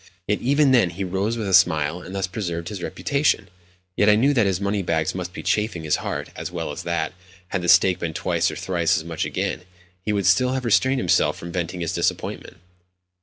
Yet 0.27 0.39
even 0.41 0.71
then 0.71 0.89
he 0.89 1.03
rose 1.03 1.37
with 1.37 1.47
a 1.47 1.53
smile, 1.53 2.01
and 2.01 2.15
thus 2.15 2.25
preserved 2.25 2.69
his 2.69 2.81
reputation; 2.81 3.49
yet 3.95 4.09
I 4.09 4.15
knew 4.15 4.33
that 4.33 4.47
his 4.47 4.59
money 4.59 4.81
bags 4.81 5.13
must 5.13 5.31
be 5.31 5.43
chafing 5.43 5.83
his 5.83 5.97
heart, 5.97 6.29
as 6.35 6.49
well 6.51 6.71
as 6.71 6.81
that, 6.81 7.13
had 7.49 7.61
the 7.61 7.69
stake 7.69 7.99
been 7.99 8.15
twice 8.15 8.49
or 8.49 8.55
thrice 8.55 8.97
as 8.97 9.03
much 9.03 9.25
again, 9.25 9.61
he 10.01 10.11
would 10.11 10.25
still 10.25 10.53
have 10.53 10.65
restrained 10.65 10.99
himself 10.99 11.37
from 11.37 11.51
venting 11.51 11.81
his 11.81 11.93
disappointment. 11.93 12.57